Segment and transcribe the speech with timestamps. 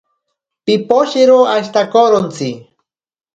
[0.65, 2.49] Piposhero ashitakorontsi.